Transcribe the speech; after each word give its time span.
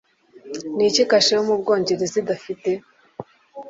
Ni 0.75 0.83
iki 0.89 1.03
kashe 1.09 1.31
yo 1.37 1.43
mu 1.47 1.55
Bwongereza 1.61 2.15
idafite? 2.21 2.69